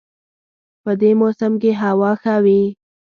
په 0.83 0.91
دې 1.01 1.11
موسم 1.21 1.53
کې 1.61 1.71
هوا 1.83 2.11
ښه 2.21 2.35
وي 2.43 2.61